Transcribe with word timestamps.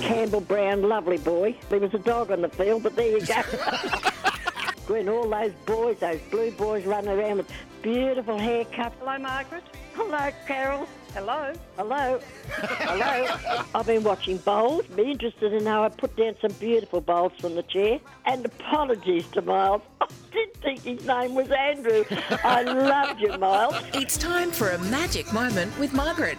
Campbell 0.00 0.40
Brown, 0.40 0.82
lovely 0.82 1.18
boy. 1.18 1.56
There 1.68 1.80
was 1.80 1.94
a 1.94 1.98
dog 1.98 2.30
on 2.30 2.42
the 2.42 2.48
field, 2.48 2.82
but 2.82 2.96
there 2.96 3.18
you 3.18 3.26
go. 3.26 3.34
when 4.86 5.08
all 5.08 5.28
those 5.28 5.52
boys, 5.66 5.98
those 5.98 6.20
blue 6.30 6.50
boys 6.52 6.84
running 6.84 7.10
around 7.10 7.38
with 7.38 7.52
beautiful 7.82 8.38
haircuts. 8.38 8.92
Hello, 8.98 9.18
Margaret. 9.18 9.64
Hello, 9.94 10.30
Carol. 10.46 10.86
Hello. 11.12 11.52
Hello. 11.76 12.20
Hello. 12.48 13.64
I've 13.74 13.86
been 13.86 14.04
watching 14.04 14.38
bowls. 14.38 14.86
Be 14.86 15.10
interested 15.10 15.52
in 15.52 15.66
how 15.66 15.84
I 15.84 15.88
put 15.88 16.16
down 16.16 16.36
some 16.40 16.52
beautiful 16.52 17.00
bowls 17.00 17.32
from 17.40 17.54
the 17.54 17.62
chair. 17.62 18.00
And 18.24 18.44
apologies 18.46 19.26
to 19.32 19.42
Miles. 19.42 19.82
I 20.00 20.06
didn't 20.32 20.56
think 20.56 20.82
his 20.82 21.06
name 21.06 21.34
was 21.34 21.50
Andrew. 21.50 22.04
I 22.44 22.62
loved 22.62 23.20
you, 23.20 23.36
Miles. 23.38 23.74
It's 23.94 24.16
time 24.16 24.50
for 24.50 24.70
a 24.70 24.78
magic 24.78 25.32
moment 25.32 25.76
with 25.78 25.92
Margaret. 25.92 26.38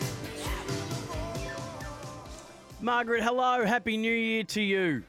Margaret, 2.82 3.21
hello. 3.24 3.63
Happy 3.65 3.96
New 3.98 4.12
Year 4.13 4.43
to 4.46 4.62
you. 4.62 5.04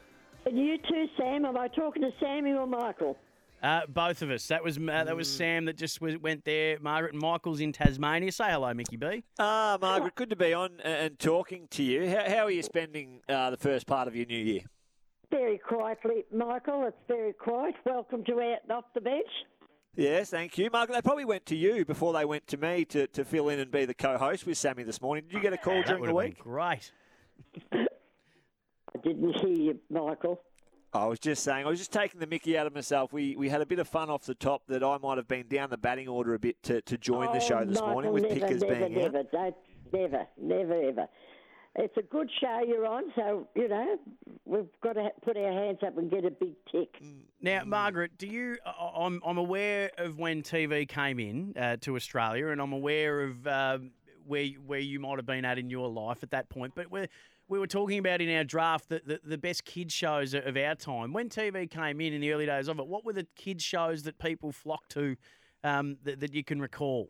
And 0.45 0.57
you 0.57 0.77
too, 0.77 1.05
Sam. 1.17 1.45
Am 1.45 1.57
I 1.57 1.67
talking 1.69 2.01
to 2.03 2.11
Sammy 2.19 2.51
or 2.51 2.67
Michael? 2.67 3.17
Uh, 3.61 3.81
both 3.87 4.21
of 4.21 4.29
us. 4.29 4.47
That 4.47 4.61
was 4.63 4.77
uh, 4.77 4.81
that 5.05 5.15
was 5.15 5.31
Sam 5.33 5.65
that 5.65 5.77
just 5.77 5.99
w- 6.01 6.19
went 6.19 6.43
there. 6.43 6.77
Margaret 6.81 7.13
and 7.13 7.21
Michael's 7.21 7.61
in 7.61 7.71
Tasmania. 7.71 8.31
Say 8.31 8.51
hello, 8.51 8.73
Mickey 8.73 8.97
B. 8.97 9.23
Ah, 9.39 9.77
Margaret, 9.81 10.15
good 10.15 10.29
to 10.31 10.35
be 10.35 10.53
on 10.53 10.71
and- 10.83 11.03
and 11.05 11.19
talking 11.19 11.67
to 11.71 11.81
you. 11.83 12.09
How, 12.09 12.29
how 12.29 12.43
are 12.45 12.51
you 12.51 12.61
spending 12.61 13.21
uh, 13.29 13.49
the 13.51 13.57
first 13.57 13.87
part 13.87 14.07
of 14.09 14.15
your 14.15 14.25
new 14.25 14.37
year? 14.37 14.61
Very 15.31 15.57
quietly, 15.57 16.25
Michael. 16.31 16.85
It's 16.87 16.97
very 17.07 17.31
quiet. 17.33 17.75
Welcome 17.85 18.23
to 18.25 18.33
Out 18.41 18.69
Off 18.69 18.85
the 18.93 19.01
Bench. 19.01 19.25
Yes, 19.95 20.29
thank 20.29 20.57
you. 20.57 20.69
Margaret, 20.71 20.95
they 20.95 21.01
probably 21.01 21.25
went 21.25 21.45
to 21.47 21.55
you 21.55 21.85
before 21.85 22.11
they 22.13 22.25
went 22.25 22.45
to 22.47 22.57
me 22.57 22.83
to, 22.85 23.07
to 23.07 23.23
fill 23.23 23.47
in 23.49 23.59
and 23.59 23.71
be 23.71 23.85
the 23.85 23.93
co-host 23.93 24.45
with 24.45 24.57
Sammy 24.57 24.83
this 24.83 25.01
morning. 25.01 25.23
Did 25.25 25.33
you 25.35 25.39
get 25.39 25.53
a 25.53 25.57
call 25.57 25.75
That 25.75 25.85
during 25.87 26.01
would 26.01 26.09
the 26.09 26.13
have 26.15 26.25
week? 26.29 26.35
been 26.43 26.51
great. 26.51 26.91
I 27.71 28.99
didn't 29.03 29.33
hear 29.39 29.49
you, 29.49 29.79
Michael. 29.89 30.41
I 30.93 31.05
was 31.05 31.17
just 31.17 31.43
saying, 31.43 31.65
I 31.65 31.69
was 31.69 31.79
just 31.79 31.91
taking 31.91 32.19
the 32.19 32.27
mickey 32.27 32.55
out 32.55 32.67
of 32.67 32.75
myself. 32.75 33.11
We 33.11 33.35
we 33.35 33.49
had 33.49 33.61
a 33.61 33.65
bit 33.65 33.79
of 33.79 33.87
fun 33.87 34.11
off 34.11 34.25
the 34.25 34.35
top 34.35 34.67
that 34.67 34.83
I 34.83 34.97
might 34.99 35.17
have 35.17 35.27
been 35.27 35.47
down 35.47 35.71
the 35.71 35.77
batting 35.77 36.07
order 36.07 36.35
a 36.35 36.39
bit 36.39 36.61
to, 36.63 36.81
to 36.81 36.97
join 36.99 37.33
the 37.33 37.39
show 37.39 37.59
Oh, 37.59 37.65
this 37.65 37.79
Michael, 37.79 37.93
morning 37.93 38.13
with 38.13 38.23
never, 38.23 38.35
Pickers 38.35 38.61
never, 38.61 38.75
being 38.75 38.93
never, 38.93 39.17
out. 39.19 39.31
Don't, 39.31 39.55
never, 39.91 40.27
never, 40.39 40.83
ever. 40.89 41.07
It's 41.75 41.97
a 41.97 42.03
good 42.03 42.29
show 42.39 42.61
you're 42.67 42.85
on, 42.85 43.05
so 43.15 43.47
you 43.55 43.67
know 43.67 43.97
we've 44.45 44.67
got 44.83 44.93
to 44.93 45.09
put 45.25 45.35
our 45.35 45.51
hands 45.51 45.79
up 45.83 45.97
and 45.97 46.11
get 46.11 46.23
a 46.25 46.29
big 46.29 46.53
tick. 46.71 47.01
Now, 47.41 47.63
Margaret, 47.65 48.11
do 48.19 48.27
you? 48.27 48.57
I- 48.63 48.91
I'm 48.95 49.19
I'm 49.25 49.39
aware 49.39 49.89
of 49.97 50.19
when 50.19 50.43
TV 50.43 50.87
came 50.87 51.19
in 51.19 51.55
uh, 51.57 51.77
to 51.81 51.95
Australia, 51.95 52.49
and 52.49 52.61
I'm 52.61 52.73
aware 52.73 53.21
of 53.21 53.47
um, 53.47 53.91
where 54.27 54.45
where 54.67 54.79
you 54.79 54.99
might 54.99 55.17
have 55.17 55.25
been 55.25 55.45
at 55.45 55.57
in 55.57 55.71
your 55.71 55.89
life 55.89 56.21
at 56.21 56.29
that 56.29 56.49
point. 56.49 56.73
But 56.75 56.91
we 56.91 57.07
we 57.47 57.59
were 57.59 57.67
talking 57.67 57.99
about 57.99 58.21
in 58.21 58.35
our 58.35 58.43
draft 58.43 58.89
the, 58.89 59.01
the, 59.05 59.19
the 59.23 59.37
best 59.37 59.65
kids 59.65 59.93
shows 59.93 60.33
of 60.33 60.57
our 60.57 60.75
time. 60.75 61.13
When 61.13 61.29
TV 61.29 61.69
came 61.69 62.01
in 62.01 62.13
in 62.13 62.21
the 62.21 62.31
early 62.31 62.45
days 62.45 62.67
of 62.67 62.79
it, 62.79 62.87
what 62.87 63.05
were 63.05 63.13
the 63.13 63.27
kids 63.35 63.63
shows 63.63 64.03
that 64.03 64.17
people 64.17 64.51
flocked 64.51 64.91
to 64.91 65.15
um, 65.63 65.97
that, 66.03 66.19
that 66.19 66.33
you 66.33 66.43
can 66.43 66.61
recall? 66.61 67.09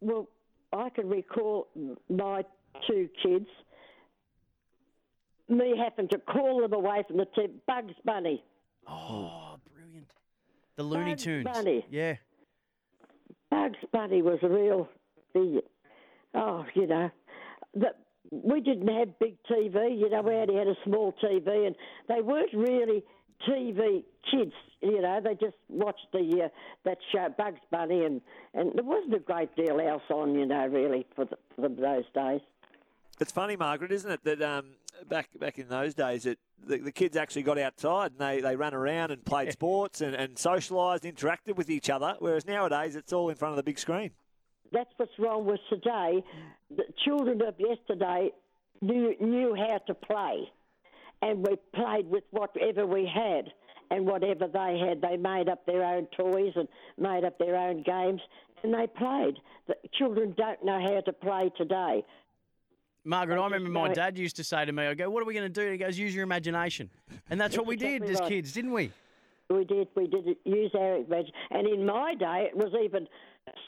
Well, 0.00 0.28
I 0.72 0.90
can 0.90 1.08
recall 1.08 1.68
my 2.08 2.44
two 2.86 3.08
kids. 3.22 3.46
Me 5.48 5.74
having 5.82 6.08
to 6.08 6.18
call 6.18 6.60
them 6.60 6.74
away 6.74 7.02
from 7.06 7.16
the 7.16 7.26
TV. 7.36 7.50
Bugs 7.66 7.94
Bunny. 8.04 8.44
Oh, 8.86 9.56
brilliant! 9.74 10.10
The 10.76 10.82
Looney 10.82 11.12
Bugs 11.12 11.24
Tunes. 11.24 11.46
Bunny. 11.50 11.86
Yeah. 11.90 12.16
Bugs 13.50 13.78
Bunny 13.92 14.20
was 14.20 14.38
a 14.42 14.48
real 14.48 14.88
thing. 15.32 15.60
Oh, 16.34 16.66
you 16.74 16.86
know, 16.86 17.10
the, 17.74 17.88
we 18.30 18.60
didn't 18.60 18.88
have 18.88 19.18
big 19.18 19.36
TV. 19.50 19.98
You 19.98 20.10
know, 20.10 20.22
we 20.22 20.34
only 20.34 20.56
had 20.56 20.68
a 20.68 20.76
small 20.84 21.14
TV, 21.22 21.66
and 21.66 21.76
they 22.08 22.20
weren't 22.20 22.52
really 22.52 23.04
TV 23.48 24.04
kids. 24.30 24.52
You 24.82 25.00
know, 25.02 25.20
they 25.22 25.34
just 25.34 25.56
watched 25.68 26.06
the 26.12 26.44
uh, 26.44 26.48
that 26.84 26.98
show 27.12 27.28
Bugs 27.36 27.60
Bunny, 27.70 28.04
and 28.04 28.20
and 28.54 28.72
there 28.74 28.84
wasn't 28.84 29.14
a 29.14 29.20
great 29.20 29.54
deal 29.56 29.80
else 29.80 30.02
on. 30.10 30.34
You 30.34 30.46
know, 30.46 30.66
really 30.66 31.06
for, 31.14 31.24
the, 31.24 31.36
for 31.54 31.62
them 31.62 31.76
those 31.76 32.04
days. 32.14 32.40
It's 33.20 33.32
funny, 33.32 33.56
Margaret, 33.56 33.90
isn't 33.90 34.10
it, 34.10 34.22
that 34.24 34.42
um, 34.42 34.66
back 35.08 35.28
back 35.38 35.58
in 35.58 35.68
those 35.68 35.94
days, 35.94 36.22
that 36.22 36.38
the, 36.64 36.78
the 36.78 36.92
kids 36.92 37.16
actually 37.16 37.42
got 37.42 37.58
outside 37.58 38.12
and 38.12 38.20
they, 38.20 38.40
they 38.40 38.54
ran 38.54 38.74
around 38.74 39.10
and 39.10 39.24
played 39.24 39.52
sports 39.52 40.00
and, 40.00 40.14
and 40.14 40.36
socialised, 40.36 41.02
interacted 41.02 41.56
with 41.56 41.68
each 41.68 41.90
other, 41.90 42.14
whereas 42.20 42.46
nowadays 42.46 42.94
it's 42.94 43.12
all 43.12 43.28
in 43.28 43.34
front 43.34 43.52
of 43.52 43.56
the 43.56 43.62
big 43.62 43.78
screen. 43.78 44.10
That's 44.72 44.90
what's 44.96 45.12
wrong 45.18 45.46
with 45.46 45.60
today. 45.70 46.22
The 46.76 46.84
children 47.04 47.40
of 47.42 47.54
yesterday 47.58 48.30
knew 48.80 49.14
knew 49.20 49.54
how 49.56 49.78
to 49.86 49.94
play, 49.94 50.50
and 51.22 51.46
we 51.46 51.56
played 51.74 52.08
with 52.08 52.24
whatever 52.30 52.86
we 52.86 53.10
had 53.12 53.52
and 53.90 54.06
whatever 54.06 54.46
they 54.46 54.78
had. 54.78 55.00
They 55.00 55.16
made 55.16 55.48
up 55.48 55.64
their 55.66 55.82
own 55.82 56.06
toys 56.16 56.52
and 56.56 56.68
made 56.98 57.24
up 57.24 57.38
their 57.38 57.56
own 57.56 57.82
games, 57.82 58.20
and 58.62 58.74
they 58.74 58.86
played. 58.86 59.34
The 59.66 59.76
children 59.98 60.34
don't 60.36 60.64
know 60.64 60.80
how 60.80 61.00
to 61.00 61.12
play 61.12 61.50
today. 61.56 62.04
Margaret, 63.04 63.40
I 63.40 63.44
remember 63.44 63.70
my 63.70 63.88
dad 63.88 64.18
used 64.18 64.36
to 64.36 64.44
say 64.44 64.66
to 64.66 64.72
me, 64.72 64.86
I 64.86 64.92
go, 64.92 65.08
what 65.08 65.22
are 65.22 65.26
we 65.26 65.32
going 65.32 65.46
to 65.46 65.48
do? 65.48 65.62
And 65.62 65.72
he 65.72 65.78
goes, 65.78 65.98
use 65.98 66.14
your 66.14 66.24
imagination. 66.24 66.90
And 67.30 67.40
that's 67.40 67.56
what 67.56 67.66
we 67.66 67.76
did 67.76 68.02
as 68.04 68.20
kids, 68.22 68.52
didn't 68.52 68.72
we? 68.72 68.90
We 69.50 69.64
did. 69.64 69.88
We 69.96 70.06
did 70.06 70.36
use 70.44 70.70
our 70.74 70.96
imagination. 70.96 71.32
And 71.50 71.66
in 71.66 71.86
my 71.86 72.14
day, 72.14 72.48
it 72.50 72.56
was 72.56 72.72
even 72.82 73.06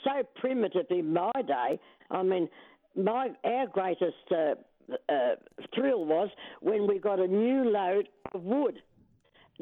so 0.04 0.22
primitive. 0.36 0.86
In 0.91 1.12
my 1.12 1.32
day, 1.46 1.80
I 2.10 2.22
mean, 2.22 2.48
my 2.96 3.28
our 3.44 3.66
greatest 3.66 4.14
uh, 4.30 4.54
uh, 5.08 5.36
thrill 5.74 6.04
was 6.04 6.28
when 6.60 6.86
we 6.86 6.98
got 6.98 7.19
a 7.19 7.26
new 7.26 7.64
load 7.70 8.08
of 8.34 8.42
wood 8.42 8.82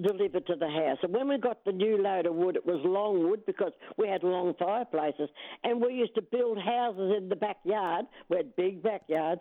delivered 0.03 0.47
to 0.47 0.57
the 0.57 0.69
house. 0.69 0.99
And 1.03 1.13
when 1.13 1.29
we 1.29 1.39
got 1.39 1.65
the 1.65 1.73
new 1.73 2.01
load 2.01 2.27
of 2.27 2.35
wood, 2.35 2.57
it 2.57 2.65
was 2.65 2.81
long 2.85 3.29
wood 3.29 3.45
because 3.47 3.73
we 3.97 4.09
had 4.09 4.23
long 4.23 4.55
fireplaces. 4.59 5.29
And 5.65 5.81
we 5.81 5.95
used 5.95 6.15
to 6.15 6.23
build 6.23 6.59
houses 6.59 7.15
in 7.17 7.29
the 7.29 7.37
backyard. 7.37 8.07
We 8.29 8.39
had 8.39 8.57
big 8.57 8.83
backyards. 8.83 9.41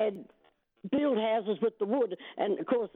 And 0.00 0.24
build 0.90 1.18
houses 1.18 1.58
with 1.60 1.78
the 1.78 1.84
wood. 1.84 2.16
And 2.38 2.58
of 2.58 2.66
course, 2.66 2.90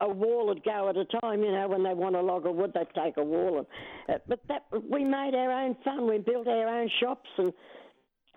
a 0.00 0.08
wall 0.08 0.46
would 0.46 0.62
go 0.64 0.88
at 0.88 0.96
a 0.96 1.04
time. 1.20 1.42
You 1.42 1.52
know, 1.52 1.68
when 1.68 1.82
they 1.82 1.94
want 1.94 2.16
a 2.16 2.20
log 2.20 2.46
of 2.46 2.54
wood, 2.54 2.72
they'd 2.74 3.02
take 3.02 3.16
a 3.16 3.24
wall. 3.24 3.58
And, 3.58 4.16
uh, 4.16 4.18
but 4.28 4.40
that 4.48 4.66
we 4.90 5.04
made 5.04 5.34
our 5.34 5.50
own 5.50 5.76
fun. 5.84 6.08
We 6.08 6.18
built 6.18 6.46
our 6.46 6.80
own 6.80 6.90
shops 7.00 7.28
and 7.38 7.52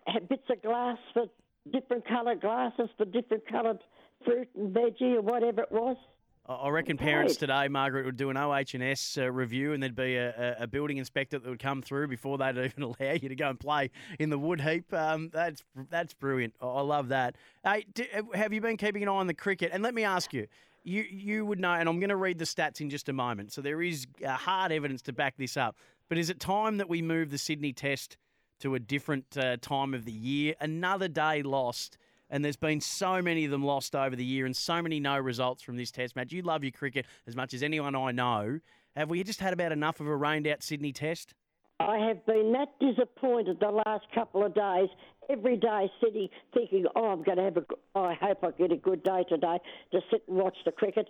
had 0.07 0.27
bits 0.29 0.43
of 0.49 0.61
glass 0.61 0.97
for 1.13 1.25
different 1.71 2.07
coloured 2.07 2.41
glasses 2.41 2.89
for 2.97 3.05
different 3.05 3.47
coloured 3.49 3.79
fruit 4.25 4.49
and 4.55 4.75
veggie 4.75 5.15
or 5.15 5.21
whatever 5.21 5.61
it 5.61 5.71
was. 5.71 5.97
I 6.45 6.67
reckon 6.67 6.97
parents 6.97 7.37
today, 7.37 7.69
Margaret, 7.69 8.05
would 8.05 8.17
do 8.17 8.29
an 8.29 8.35
OH&S 8.35 9.17
uh, 9.17 9.31
review 9.31 9.71
and 9.71 9.81
there'd 9.81 9.95
be 9.95 10.17
a, 10.17 10.57
a, 10.59 10.67
building 10.67 10.97
inspector 10.97 11.39
that 11.39 11.49
would 11.49 11.59
come 11.59 11.81
through 11.81 12.09
before 12.09 12.37
they'd 12.37 12.57
even 12.65 12.83
allow 12.83 13.13
you 13.13 13.29
to 13.29 13.35
go 13.35 13.49
and 13.49 13.57
play 13.57 13.91
in 14.19 14.29
the 14.29 14.37
wood 14.37 14.59
heap. 14.59 14.93
Um, 14.93 15.29
that's 15.31 15.63
that's 15.89 16.13
brilliant. 16.13 16.53
I 16.59 16.81
love 16.81 17.07
that. 17.09 17.37
Hey, 17.63 17.85
d 17.93 18.07
have 18.33 18.51
you 18.51 18.59
been 18.59 18.75
keeping 18.75 19.03
an 19.03 19.07
eye 19.07 19.13
on 19.13 19.27
the 19.27 19.33
cricket? 19.33 19.71
And 19.71 19.81
let 19.83 19.93
me 19.93 20.03
ask 20.03 20.33
you, 20.33 20.47
you 20.83 21.03
you 21.03 21.45
would 21.45 21.59
know, 21.59 21.73
and 21.73 21.87
I'm 21.87 21.99
going 21.99 22.09
to 22.09 22.15
read 22.15 22.39
the 22.39 22.45
stats 22.45 22.81
in 22.81 22.89
just 22.89 23.09
a 23.09 23.13
moment. 23.13 23.51
So 23.51 23.61
there 23.61 23.81
is 23.81 24.07
uh, 24.25 24.31
hard 24.31 24.71
evidence 24.71 25.01
to 25.03 25.13
back 25.13 25.35
this 25.37 25.57
up. 25.57 25.77
But 26.09 26.17
is 26.17 26.29
it 26.29 26.39
time 26.39 26.77
that 26.77 26.89
we 26.89 27.01
move 27.01 27.31
the 27.31 27.37
Sydney 27.37 27.73
Test 27.73 28.17
to 28.59 28.75
a 28.75 28.79
different 28.79 29.37
uh, 29.37 29.57
time 29.61 29.93
of 29.93 30.05
the 30.05 30.11
year? 30.11 30.55
Another 30.59 31.07
day 31.07 31.41
lost. 31.41 31.97
And 32.29 32.43
there's 32.43 32.55
been 32.55 32.81
so 32.81 33.21
many 33.21 33.45
of 33.45 33.51
them 33.51 33.63
lost 33.63 33.95
over 33.95 34.15
the 34.15 34.25
year 34.25 34.47
and 34.47 34.55
so 34.55 34.81
many 34.81 34.99
no 34.99 35.19
results 35.19 35.61
from 35.61 35.77
this 35.77 35.91
test 35.91 36.15
match. 36.15 36.31
You 36.31 36.41
love 36.41 36.63
your 36.63 36.71
cricket 36.71 37.05
as 37.27 37.35
much 37.35 37.53
as 37.53 37.61
anyone 37.61 37.95
I 37.95 38.11
know. 38.11 38.59
Have 38.95 39.11
we 39.11 39.23
just 39.23 39.39
had 39.39 39.53
about 39.53 39.71
enough 39.71 39.99
of 39.99 40.07
a 40.07 40.15
rained 40.15 40.47
out 40.47 40.63
Sydney 40.63 40.93
test? 40.93 41.35
I 41.83 41.97
have 42.07 42.25
been 42.25 42.53
that 42.53 42.69
disappointed 42.79 43.59
the 43.59 43.81
last 43.85 44.05
couple 44.15 44.45
of 44.45 44.55
days. 44.55 44.89
Every 45.29 45.57
day 45.57 45.91
sitting 46.03 46.29
thinking, 46.53 46.85
oh, 46.95 47.07
I'm 47.07 47.23
going 47.23 47.37
to 47.37 47.43
have 47.43 47.57
a. 47.57 48.15
hope 48.15 48.43
I 48.43 48.51
get 48.51 48.71
a 48.71 48.77
good 48.77 49.03
day 49.03 49.23
today 49.27 49.57
to 49.91 49.99
sit 50.11 50.23
and 50.27 50.37
watch 50.37 50.55
the 50.65 50.71
cricket. 50.71 51.09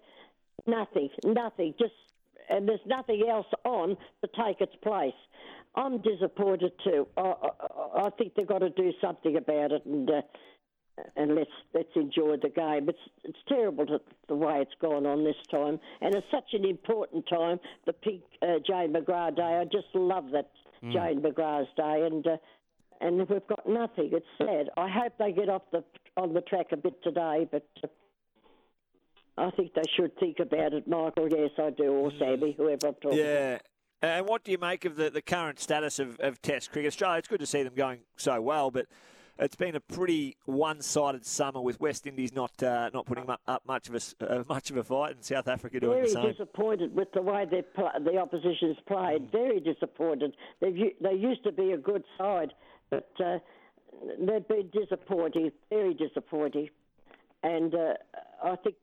Nothing, 0.65 1.09
nothing. 1.25 1.73
Just 1.79 1.93
and 2.49 2.67
there's 2.67 2.79
nothing 2.85 3.23
else 3.29 3.47
on 3.63 3.97
to 4.21 4.29
take 4.43 4.61
its 4.61 4.75
place. 4.81 5.13
I'm 5.75 6.01
disappointed 6.01 6.71
too. 6.83 7.07
I, 7.17 7.21
I, 7.21 8.05
I 8.05 8.09
think 8.11 8.35
they've 8.35 8.47
got 8.47 8.59
to 8.59 8.69
do 8.69 8.91
something 9.01 9.35
about 9.37 9.71
it, 9.71 9.85
and 9.85 10.09
uh, 10.09 10.21
and 11.15 11.35
let's 11.35 11.49
let's 11.73 11.89
enjoy 11.95 12.37
the 12.41 12.49
game. 12.49 12.89
It's 12.89 12.97
it's 13.23 13.37
terrible 13.47 13.85
to, 13.87 13.99
the 14.27 14.35
way 14.35 14.61
it's 14.61 14.75
gone 14.81 15.05
on 15.05 15.23
this 15.23 15.35
time, 15.49 15.79
and 16.01 16.15
it's 16.15 16.27
such 16.31 16.53
an 16.53 16.65
important 16.65 17.25
time. 17.27 17.59
The 17.85 17.93
pink 17.93 18.21
uh, 18.41 18.59
Jane 18.65 18.93
McGrath 18.93 19.35
Day. 19.35 19.59
I 19.59 19.65
just 19.65 19.87
love 19.93 20.31
that 20.31 20.49
Jane 20.81 21.21
McGrath's 21.21 21.69
Day, 21.75 22.07
and 22.09 22.25
uh, 22.25 22.37
and 23.01 23.17
we've 23.29 23.47
got 23.47 23.67
nothing. 23.67 24.11
It's 24.13 24.25
sad. 24.37 24.69
I 24.77 24.87
hope 24.89 25.13
they 25.17 25.31
get 25.31 25.49
off 25.49 25.63
the 25.71 25.83
on 26.17 26.33
the 26.33 26.41
track 26.41 26.67
a 26.71 26.77
bit 26.77 27.01
today, 27.03 27.47
but. 27.51 27.67
Uh, 27.83 27.87
I 29.35 29.49
think 29.49 29.73
they 29.73 29.81
should 29.97 30.15
think 30.19 30.37
about 30.39 30.73
it, 30.73 30.87
Michael. 30.87 31.27
Yes, 31.27 31.49
I 31.57 31.71
do, 31.71 31.85
or 31.85 32.11
Sammy, 32.19 32.53
whoever 32.55 32.89
I'm 32.89 32.93
talking. 32.93 33.17
To. 33.17 33.17
Yeah. 33.17 33.57
And 34.03 34.27
what 34.27 34.43
do 34.43 34.51
you 34.51 34.59
make 34.59 34.85
of 34.85 34.95
the, 34.95 35.09
the 35.09 35.23
current 35.23 35.59
status 35.59 35.97
of, 35.97 36.19
of 36.19 36.41
Test 36.41 36.71
cricket? 36.71 36.89
Australia, 36.89 37.17
it's 37.17 37.27
good 37.27 37.39
to 37.39 37.47
see 37.47 37.63
them 37.63 37.73
going 37.73 38.01
so 38.15 38.41
well, 38.41 38.69
but 38.69 38.85
it's 39.39 39.55
been 39.55 39.75
a 39.75 39.79
pretty 39.79 40.37
one-sided 40.45 41.25
summer 41.25 41.61
with 41.61 41.79
West 41.79 42.05
Indies 42.05 42.33
not 42.33 42.61
uh, 42.61 42.89
not 42.93 43.05
putting 43.05 43.29
up 43.29 43.61
much 43.67 43.89
of 43.89 43.95
a 43.95 44.31
uh, 44.31 44.43
much 44.47 44.69
of 44.69 44.77
a 44.77 44.83
fight, 44.83 45.15
and 45.15 45.23
South 45.23 45.47
Africa 45.47 45.79
doing 45.79 45.93
Very 45.93 46.07
the 46.07 46.13
same. 46.13 46.31
disappointed 46.31 46.95
with 46.95 47.11
the 47.13 47.21
way 47.21 47.45
they 47.49 47.61
pl- 47.61 47.91
the 48.03 48.17
opposition's 48.17 48.77
played. 48.87 49.31
Very 49.31 49.59
disappointed. 49.59 50.35
They've, 50.61 50.75
they 51.01 51.13
used 51.13 51.43
to 51.43 51.51
be 51.51 51.71
a 51.71 51.77
good 51.77 52.03
side, 52.17 52.53
but 52.89 53.09
uh, 53.23 53.39
they've 54.19 54.47
been 54.47 54.69
disappointing. 54.71 55.51
Very 55.69 55.93
disappointing, 55.93 56.69
and 57.41 57.73
uh, 57.73 57.93
I 58.43 58.55
think 58.57 58.75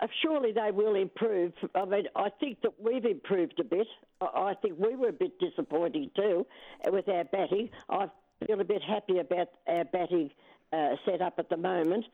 uh, 0.00 0.06
surely 0.22 0.52
they 0.52 0.70
will 0.72 0.96
improve. 0.96 1.52
I 1.74 1.84
mean, 1.84 2.04
I 2.16 2.28
think 2.40 2.62
that 2.62 2.72
we've 2.82 3.04
improved 3.04 3.60
a 3.60 3.64
bit. 3.64 3.86
I, 4.20 4.24
I 4.24 4.54
think 4.60 4.74
we 4.78 4.96
were 4.96 5.08
a 5.10 5.12
bit 5.12 5.38
disappointing 5.38 6.10
too 6.16 6.46
uh, 6.86 6.90
with 6.90 7.08
our 7.08 7.24
batting. 7.24 7.70
I 7.88 8.08
feel 8.46 8.60
a 8.60 8.64
bit 8.64 8.82
happy 8.82 9.18
about 9.18 9.48
our 9.66 9.84
batting 9.84 10.30
uh, 10.72 10.90
set 11.04 11.20
up 11.20 11.34
at 11.38 11.48
the 11.48 11.56
moment 11.56 12.04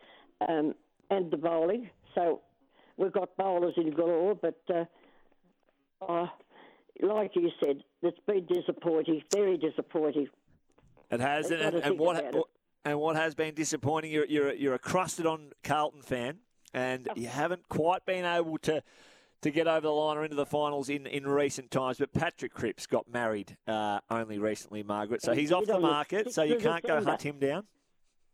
um, 0.48 0.74
and 1.10 1.30
the 1.30 1.36
bowling. 1.36 1.90
So 2.14 2.40
we've 2.96 3.12
got 3.12 3.36
bowlers 3.36 3.74
in 3.76 3.90
galore, 3.90 4.34
but 4.34 4.60
uh, 4.72 4.84
uh, 6.06 6.26
like 7.00 7.32
you 7.34 7.50
said, 7.62 7.82
it's 8.02 8.18
been 8.26 8.46
disappointing, 8.46 9.22
very 9.32 9.56
disappointing. 9.56 10.28
It 11.10 11.20
has, 11.20 11.48
They've 11.48 11.60
and, 11.60 11.76
and, 11.76 11.98
what 11.98 12.24
and 12.84 12.98
what 12.98 13.16
has 13.16 13.34
been 13.34 13.54
disappointing, 13.54 14.10
you're 14.10 14.26
you're 14.26 14.52
you're 14.54 14.74
a 14.74 14.78
crusted 14.78 15.26
on 15.26 15.52
Carlton 15.62 16.02
fan, 16.02 16.38
and 16.72 17.08
you 17.14 17.28
haven't 17.28 17.68
quite 17.68 18.04
been 18.06 18.24
able 18.24 18.58
to 18.58 18.82
to 19.44 19.50
get 19.50 19.66
over 19.68 19.82
the 19.82 19.90
line 19.92 20.16
or 20.16 20.24
into 20.24 20.36
the 20.36 20.46
finals 20.46 20.88
in, 20.88 21.06
in 21.06 21.26
recent 21.26 21.70
times. 21.70 21.98
But 21.98 22.14
Patrick 22.14 22.54
Cripps 22.54 22.86
got 22.86 23.06
married 23.12 23.58
uh, 23.68 24.00
only 24.10 24.38
recently, 24.38 24.82
Margaret, 24.82 25.20
so 25.22 25.34
he's 25.34 25.52
off 25.52 25.66
the 25.66 25.78
market, 25.78 26.32
so 26.32 26.42
you 26.42 26.56
can't 26.56 26.82
go 26.82 27.04
hunt 27.04 27.20
him 27.20 27.38
down. 27.38 27.64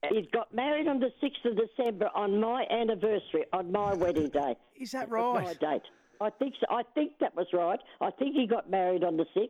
He 0.08 0.28
got 0.32 0.54
married 0.54 0.86
on 0.86 1.00
the 1.00 1.10
6th 1.22 1.50
of 1.50 1.58
December 1.58 2.08
on 2.14 2.40
my 2.40 2.64
anniversary, 2.70 3.44
on 3.52 3.72
my 3.72 3.92
wedding 3.94 4.28
day. 4.32 4.56
Is 4.80 4.92
that 4.92 5.10
That 5.10 5.10
was 5.10 5.34
right? 5.36 5.44
My 5.60 5.72
date. 5.72 5.82
I 6.20 6.30
think 6.30 6.54
so. 6.60 6.66
I 6.70 6.82
think 6.94 7.12
that 7.20 7.34
was 7.34 7.48
right. 7.52 7.80
I 8.00 8.10
think 8.12 8.36
he 8.36 8.46
got 8.46 8.70
married 8.70 9.02
on 9.02 9.16
the 9.16 9.26
6th. 9.36 9.48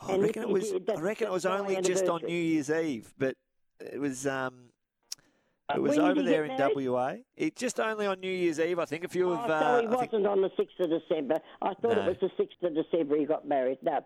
I 0.00 0.12
And 0.12 0.22
if 0.22 0.28
reckon 0.28 0.42
it 0.42 0.48
was. 0.48 0.72
did, 0.72 0.90
I 0.90 1.00
reckon 1.00 1.28
it 1.28 1.32
was 1.32 1.46
only 1.46 1.80
just 1.82 2.08
on. 2.08 2.22
New 2.24 2.34
Year's 2.34 2.68
Eve, 2.68 3.14
but 3.16 3.36
it 3.80 4.00
was. 4.00 4.26
Um, 4.26 4.70
it 5.72 5.80
was 5.80 5.96
Uh, 5.98 6.02
when 6.02 6.10
over 6.12 6.22
there 6.22 6.44
in 6.44 6.56
married? 6.56 6.74
WA. 6.88 7.14
It 7.36 7.56
just 7.56 7.80
only 7.80 8.06
on 8.06 8.20
New 8.20 8.30
Year's 8.30 8.60
Eve. 8.60 8.78
I 8.78 8.84
think 8.84 9.04
a 9.04 9.08
few 9.08 9.30
Oh, 9.30 9.34
of. 9.34 9.46
so 9.46 9.52
Uh, 9.52 9.80
he 9.80 9.86
I 9.86 9.90
think- 9.90 10.12
wasn't 10.12 10.26
on 10.26 10.40
the 10.42 10.50
6th 10.56 10.78
of 10.80 10.90
December. 10.90 11.36
I 11.62 11.74
thought 11.74 11.96
No. 11.96 12.02
it 12.02 12.06
was 12.08 12.18
the 12.20 12.30
6th 12.36 12.62
of 12.62 12.74
December 12.74 13.16
he 13.16 13.24
got 13.24 13.46
married. 13.46 13.78
No, 13.82 14.00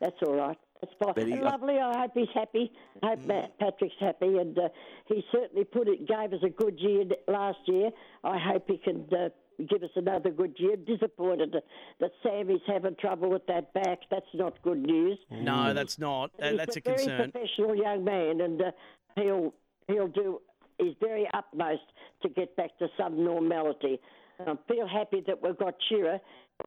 that's 0.00 0.16
all 0.26 0.34
right. 0.34 0.58
That's 0.80 0.94
fine. 0.94 1.12
But 1.14 1.26
he- 1.26 1.34
Mm. 1.34 1.42
Lovely. 1.42 1.78
I 1.78 2.00
hope 2.00 2.12
he's 2.14 2.30
happy. 2.30 2.72
I 3.02 3.08
hope 3.08 3.24
Matt 3.26 3.58
Patrick's 3.58 3.96
happy. 3.98 4.38
And 4.38 4.58
uh, 4.58 4.68
he 5.06 5.24
certainly 5.32 5.64
put 5.64 5.88
it, 5.88 6.06
gave 6.06 6.32
us 6.32 6.42
a 6.42 6.48
good 6.48 6.78
year 6.80 7.04
last 7.28 7.58
year. 7.66 7.90
I 8.24 8.38
hope 8.38 8.68
he 8.70 8.78
can 8.78 9.06
uh, 9.12 9.28
give 9.68 9.82
us 9.82 9.90
another 9.96 10.30
good 10.30 10.58
year. 10.58 10.76
Disappointed 10.76 11.52
that, 11.52 11.64
that 11.98 12.12
Sammy's 12.22 12.62
having 12.66 12.94
trouble 12.96 13.28
with 13.28 13.44
that 13.48 13.74
back. 13.74 13.98
That's 14.10 14.32
not 14.32 14.62
good 14.62 14.78
news. 14.78 15.18
No, 15.30 15.74
that's 15.74 15.98
not. 15.98 16.30
That, 16.38 16.50
He's 16.52 16.58
that's 16.58 16.76
a 16.76 16.78
a 16.78 16.82
very 16.82 16.96
concern. 16.96 17.30
professional 17.32 17.74
young 17.74 18.04
man, 18.04 18.40
and 18.40 18.62
uh, 18.62 18.70
he'll 19.16 19.52
he'll 19.86 20.08
do 20.08 20.40
his 20.80 20.94
very 21.00 21.28
utmost 21.34 21.82
to 22.22 22.28
get 22.28 22.56
back 22.56 22.76
to 22.78 22.88
some 22.98 23.24
normality. 23.24 24.00
I 24.40 24.54
feel 24.68 24.88
happy 24.88 25.22
that 25.26 25.42
we've 25.42 25.58
got 25.58 25.74
Shearer. 25.88 26.18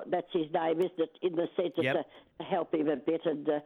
That's 0.08 0.28
his 0.32 0.46
name, 0.54 0.78
isn't 0.80 1.00
it? 1.00 1.18
In 1.22 1.36
the 1.36 1.48
centre 1.56 1.82
Yep. 1.82 1.96
to, 1.96 2.04
to 2.40 2.50
help 2.50 2.74
him 2.74 2.88
a 2.88 2.96
bit, 2.96 3.22
and 3.26 3.48
uh, 3.48 3.60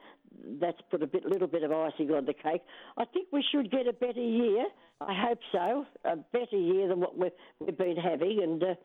that's 0.62 0.80
put 0.90 1.04
a 1.04 1.08
bit, 1.08 1.26
little 1.26 1.48
bit 1.48 1.64
of 1.64 1.72
icing 1.72 2.12
on 2.12 2.26
the 2.26 2.34
cake. 2.34 2.62
I 2.98 3.06
think 3.06 3.28
we 3.32 3.44
should 3.52 3.72
get 3.72 3.88
a 3.88 3.94
better 3.94 4.22
year. 4.22 4.66
I 5.02 5.14
hope 5.14 5.40
so, 5.52 5.86
a 6.06 6.16
better 6.16 6.58
year 6.58 6.88
than 6.88 7.00
what 7.00 7.18
we've, 7.18 7.32
we've 7.60 7.78
been 7.78 7.98
having, 7.98 8.40
and 8.42 8.64
uh, 8.64 8.76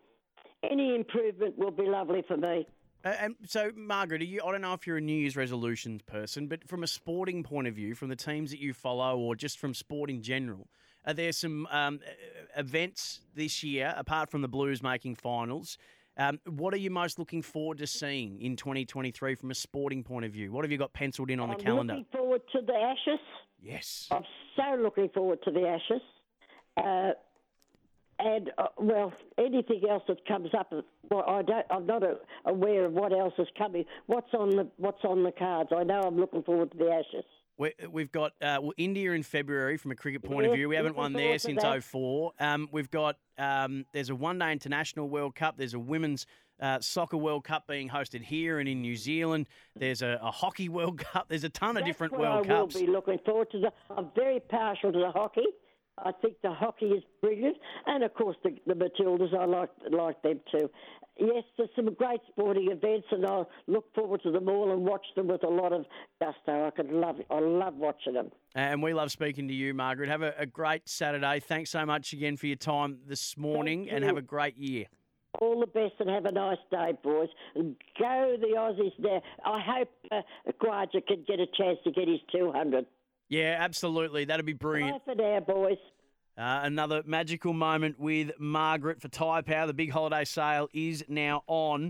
any 0.68 0.94
improvement 0.94 1.58
will 1.58 1.70
be 1.70 1.84
lovely 1.84 2.22
for 2.26 2.36
me. 2.36 2.66
Uh, 3.04 3.14
and 3.18 3.34
so, 3.46 3.72
Margaret, 3.74 4.22
are 4.22 4.26
you, 4.26 4.40
I 4.46 4.52
don't 4.52 4.60
know 4.60 4.74
if 4.74 4.86
you're 4.86 4.98
a 4.98 5.00
New 5.00 5.16
Year's 5.16 5.36
resolutions 5.36 6.02
person, 6.02 6.46
but 6.46 6.68
from 6.68 6.84
a 6.84 6.86
sporting 6.86 7.42
point 7.42 7.66
of 7.66 7.74
view, 7.74 7.94
from 7.94 8.08
the 8.08 8.16
teams 8.16 8.50
that 8.50 8.60
you 8.60 8.72
follow, 8.72 9.18
or 9.18 9.34
just 9.34 9.58
from 9.58 9.74
sport 9.74 10.10
in 10.10 10.22
general, 10.22 10.68
are 11.06 11.14
there 11.14 11.32
some 11.32 11.66
um, 11.70 12.00
events 12.56 13.20
this 13.34 13.62
year, 13.62 13.94
apart 13.96 14.30
from 14.30 14.42
the 14.42 14.48
Blues 14.48 14.82
making 14.82 15.16
finals? 15.16 15.78
Um, 16.16 16.38
what 16.46 16.74
are 16.74 16.78
you 16.78 16.90
most 16.90 17.18
looking 17.18 17.42
forward 17.42 17.78
to 17.78 17.86
seeing 17.86 18.40
in 18.40 18.56
2023 18.56 19.34
from 19.34 19.50
a 19.50 19.54
sporting 19.54 20.04
point 20.04 20.26
of 20.26 20.32
view? 20.32 20.52
What 20.52 20.64
have 20.64 20.70
you 20.70 20.78
got 20.78 20.92
penciled 20.92 21.30
in 21.30 21.40
on 21.40 21.48
the 21.48 21.54
I'm 21.54 21.60
calendar? 21.60 21.94
looking 21.94 22.06
forward 22.12 22.42
to 22.52 22.60
the 22.60 22.74
Ashes. 22.74 23.20
Yes. 23.62 24.08
I'm 24.10 24.24
so 24.56 24.82
looking 24.82 25.08
forward 25.08 25.38
to 25.44 25.50
the 25.50 25.66
Ashes. 25.66 26.02
Uh, 26.76 27.12
and 28.18 28.50
uh, 28.58 28.66
well, 28.78 29.12
anything 29.38 29.82
else 29.90 30.02
that 30.06 30.24
comes 30.26 30.50
up, 30.56 30.72
well, 31.10 31.24
I 31.26 31.42
don't. 31.42 31.66
I'm 31.70 31.86
not 31.86 32.02
uh 32.02 32.14
aware 32.44 32.84
of 32.84 32.92
what 32.92 33.12
else 33.12 33.34
is 33.38 33.48
coming. 33.58 33.84
What's 34.06 34.32
on 34.34 34.50
the 34.50 34.68
What's 34.76 35.04
on 35.04 35.24
the 35.24 35.32
cards? 35.32 35.70
I 35.76 35.82
know 35.82 36.02
I'm 36.02 36.18
looking 36.18 36.42
forward 36.42 36.70
to 36.72 36.78
the 36.78 36.90
Ashes. 36.90 37.24
We, 37.58 37.72
we've 37.90 38.10
got 38.10 38.32
uh, 38.40 38.58
well, 38.60 38.72
India 38.76 39.12
in 39.12 39.22
February 39.22 39.76
from 39.76 39.90
a 39.90 39.94
cricket 39.94 40.22
point 40.22 40.46
of 40.46 40.54
view. 40.54 40.68
We 40.68 40.76
haven't 40.76 40.96
won 40.96 41.12
there 41.12 41.38
since 41.38 41.62
that. 41.62 41.84
04. 41.84 42.32
Um, 42.40 42.68
we've 42.72 42.90
got 42.90 43.16
um, 43.38 43.84
there's 43.92 44.10
a 44.10 44.14
one 44.14 44.38
day 44.38 44.52
international 44.52 45.08
World 45.08 45.34
Cup. 45.34 45.56
There's 45.56 45.74
a 45.74 45.78
women's 45.78 46.26
uh, 46.60 46.80
soccer 46.80 47.16
World 47.16 47.44
Cup 47.44 47.66
being 47.66 47.88
hosted 47.88 48.22
here 48.22 48.58
and 48.58 48.68
in 48.68 48.80
New 48.80 48.96
Zealand. 48.96 49.48
There's 49.76 50.00
a, 50.02 50.18
a 50.22 50.30
hockey 50.30 50.68
World 50.70 50.98
Cup. 50.98 51.26
There's 51.28 51.44
a 51.44 51.48
ton 51.50 51.70
of 51.70 51.74
That's 51.76 51.86
different 51.86 52.18
World 52.18 52.46
I 52.46 52.48
Cups. 52.48 52.74
will 52.74 52.80
be 52.80 52.86
looking 52.86 53.18
forward 53.24 53.50
to. 53.50 53.58
The, 53.60 53.72
I'm 53.94 54.08
very 54.14 54.40
partial 54.40 54.92
to 54.92 54.98
the 54.98 55.10
hockey. 55.10 55.44
I 56.04 56.12
think 56.12 56.34
the 56.42 56.52
hockey 56.52 56.86
is 56.86 57.02
brilliant, 57.20 57.56
and 57.86 58.02
of 58.02 58.14
course 58.14 58.36
the, 58.42 58.56
the 58.66 58.74
Matildas. 58.74 59.34
I 59.36 59.44
like 59.44 59.70
like 59.90 60.20
them 60.22 60.40
too. 60.50 60.68
Yes, 61.18 61.44
there's 61.56 61.68
some 61.76 61.92
great 61.94 62.20
sporting 62.30 62.70
events, 62.70 63.06
and 63.10 63.24
I 63.26 63.42
look 63.66 63.94
forward 63.94 64.22
to 64.22 64.32
them 64.32 64.48
all 64.48 64.72
and 64.72 64.82
watch 64.82 65.04
them 65.14 65.28
with 65.28 65.44
a 65.44 65.48
lot 65.48 65.72
of 65.72 65.84
gusto. 66.20 66.66
I 66.66 66.70
could 66.70 66.90
love. 66.90 67.16
I 67.30 67.38
love 67.38 67.74
watching 67.74 68.14
them. 68.14 68.30
And 68.54 68.82
we 68.82 68.94
love 68.94 69.10
speaking 69.10 69.46
to 69.48 69.54
you, 69.54 69.74
Margaret. 69.74 70.08
Have 70.08 70.22
a, 70.22 70.34
a 70.38 70.46
great 70.46 70.88
Saturday. 70.88 71.40
Thanks 71.40 71.70
so 71.70 71.84
much 71.84 72.12
again 72.12 72.36
for 72.36 72.46
your 72.46 72.56
time 72.56 72.98
this 73.06 73.36
morning, 73.36 73.90
and 73.90 74.04
have 74.04 74.16
a 74.16 74.22
great 74.22 74.56
year. 74.56 74.86
All 75.40 75.60
the 75.60 75.66
best 75.66 75.94
and 75.98 76.10
have 76.10 76.26
a 76.26 76.32
nice 76.32 76.58
day, 76.70 76.92
boys. 77.02 77.28
Go 77.54 78.36
the 78.38 78.54
Aussies 78.58 78.92
there. 78.98 79.20
I 79.44 79.60
hope 79.60 79.88
uh, 80.10 80.52
Khawaja 80.62 81.06
can 81.06 81.24
get 81.26 81.40
a 81.40 81.46
chance 81.56 81.78
to 81.84 81.90
get 81.90 82.06
his 82.06 82.20
200. 82.30 82.86
Yeah, 83.32 83.56
absolutely. 83.58 84.26
That'd 84.26 84.44
be 84.44 84.52
brilliant. 84.52 85.06
Bye 85.06 85.14
for 85.14 85.22
now, 85.22 85.40
boys. 85.40 85.78
Uh, 86.36 86.60
another 86.64 87.02
magical 87.06 87.54
moment 87.54 87.98
with 87.98 88.30
Margaret 88.38 89.00
for 89.00 89.08
Tyre 89.08 89.42
Power. 89.42 89.66
The 89.66 89.72
big 89.72 89.90
holiday 89.90 90.24
sale 90.24 90.68
is 90.74 91.02
now 91.08 91.42
on. 91.46 91.80